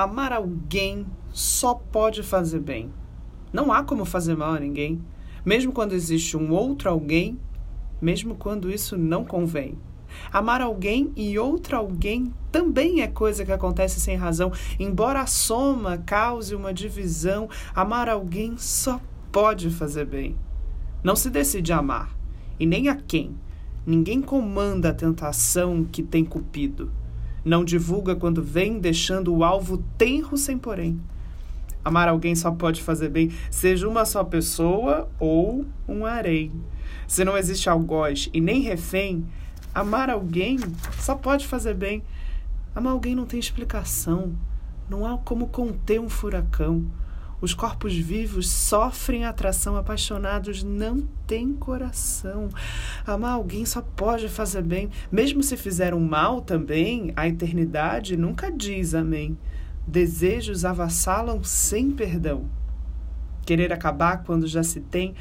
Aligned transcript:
Amar 0.00 0.32
alguém 0.32 1.04
só 1.30 1.74
pode 1.74 2.22
fazer 2.22 2.60
bem. 2.60 2.90
Não 3.52 3.70
há 3.70 3.84
como 3.84 4.06
fazer 4.06 4.34
mal 4.34 4.54
a 4.54 4.58
ninguém, 4.58 4.98
mesmo 5.44 5.72
quando 5.72 5.92
existe 5.92 6.38
um 6.38 6.52
outro 6.52 6.88
alguém, 6.88 7.38
mesmo 8.00 8.34
quando 8.34 8.70
isso 8.70 8.96
não 8.96 9.26
convém. 9.26 9.76
Amar 10.32 10.62
alguém 10.62 11.12
e 11.14 11.38
outro 11.38 11.76
alguém 11.76 12.32
também 12.50 13.02
é 13.02 13.08
coisa 13.08 13.44
que 13.44 13.52
acontece 13.52 14.00
sem 14.00 14.16
razão. 14.16 14.50
Embora 14.78 15.20
a 15.20 15.26
soma 15.26 15.98
cause 15.98 16.54
uma 16.54 16.72
divisão, 16.72 17.46
amar 17.74 18.08
alguém 18.08 18.56
só 18.56 18.98
pode 19.30 19.68
fazer 19.68 20.06
bem. 20.06 20.34
Não 21.04 21.14
se 21.14 21.28
decide 21.28 21.74
a 21.74 21.76
amar, 21.76 22.16
e 22.58 22.64
nem 22.64 22.88
a 22.88 22.96
quem. 22.96 23.36
Ninguém 23.84 24.22
comanda 24.22 24.88
a 24.88 24.94
tentação 24.94 25.84
que 25.84 26.02
tem 26.02 26.24
cupido. 26.24 26.90
Não 27.44 27.64
divulga 27.64 28.14
quando 28.14 28.42
vem, 28.42 28.78
deixando 28.78 29.34
o 29.34 29.44
alvo 29.44 29.82
tenro 29.96 30.36
sem 30.36 30.58
porém. 30.58 31.00
Amar 31.84 32.08
alguém 32.08 32.34
só 32.34 32.50
pode 32.50 32.82
fazer 32.82 33.08
bem, 33.08 33.32
seja 33.50 33.88
uma 33.88 34.04
só 34.04 34.22
pessoa 34.22 35.08
ou 35.18 35.64
um 35.88 36.04
harém. 36.04 36.52
Se 37.08 37.24
não 37.24 37.36
existe 37.36 37.70
algoz 37.70 38.28
e 38.34 38.40
nem 38.40 38.60
refém, 38.60 39.24
Amar 39.74 40.10
alguém 40.10 40.58
só 40.98 41.14
pode 41.14 41.46
fazer 41.46 41.74
bem. 41.74 42.02
Amar 42.74 42.92
alguém 42.92 43.14
não 43.14 43.24
tem 43.24 43.38
explicação. 43.38 44.34
Não 44.88 45.06
há 45.06 45.16
como 45.18 45.46
conter 45.46 46.00
um 46.00 46.08
furacão. 46.08 46.86
Os 47.40 47.54
corpos 47.54 47.94
vivos 47.94 48.50
sofrem 48.50 49.24
atração, 49.24 49.76
apaixonados 49.76 50.62
não 50.62 51.00
têm 51.26 51.54
coração. 51.54 52.48
Amar 53.06 53.32
alguém 53.32 53.64
só 53.64 53.80
pode 53.80 54.28
fazer 54.28 54.62
bem, 54.62 54.90
mesmo 55.10 55.42
se 55.42 55.56
fizer 55.56 55.94
um 55.94 56.00
mal 56.00 56.42
também, 56.42 57.12
a 57.16 57.26
eternidade 57.26 58.16
nunca 58.16 58.50
diz 58.50 58.94
amém. 58.94 59.38
Desejos 59.86 60.64
avassalam 60.64 61.42
sem 61.42 61.90
perdão. 61.90 62.48
Querer 63.46 63.72
acabar 63.72 64.22
quando 64.22 64.46
já 64.46 64.62
se 64.62 64.80
tem 64.80 65.14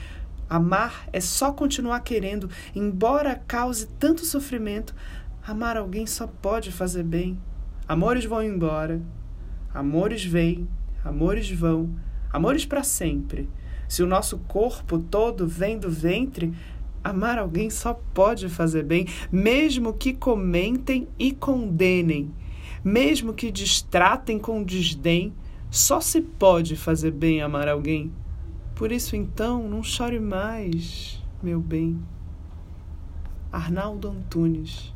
Amar 0.49 1.07
é 1.13 1.21
só 1.21 1.53
continuar 1.53 1.99
querendo, 1.99 2.49
embora 2.73 3.39
cause 3.47 3.85
tanto 3.99 4.25
sofrimento. 4.25 4.95
Amar 5.45 5.77
alguém 5.77 6.07
só 6.07 6.25
pode 6.25 6.71
fazer 6.71 7.03
bem. 7.03 7.39
Amores 7.87 8.25
vão 8.25 8.41
embora, 8.41 8.99
amores 9.71 10.25
vêm, 10.25 10.67
amores 11.03 11.49
vão, 11.49 11.95
amores 12.31 12.65
para 12.65 12.83
sempre. 12.83 13.49
Se 13.87 14.03
o 14.03 14.07
nosso 14.07 14.37
corpo 14.39 14.99
todo 14.99 15.47
vem 15.47 15.79
do 15.79 15.89
ventre, 15.89 16.53
amar 17.03 17.39
alguém 17.39 17.69
só 17.69 17.93
pode 18.13 18.49
fazer 18.49 18.83
bem, 18.83 19.07
mesmo 19.31 19.93
que 19.93 20.13
comentem 20.13 21.07
e 21.17 21.31
condenem, 21.31 22.31
mesmo 22.83 23.33
que 23.33 23.51
distratem 23.51 24.37
com 24.37 24.63
desdém, 24.63 25.33
só 25.71 25.99
se 26.01 26.21
pode 26.21 26.75
fazer 26.75 27.11
bem 27.11 27.41
amar 27.41 27.67
alguém. 27.67 28.11
Por 28.75 28.91
isso, 28.91 29.15
então, 29.15 29.67
não 29.67 29.83
chore 29.83 30.19
mais, 30.19 31.21
meu 31.43 31.59
bem. 31.59 31.99
Arnaldo 33.51 34.09
Antunes. 34.09 34.93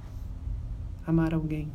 Amar 1.05 1.33
alguém. 1.33 1.69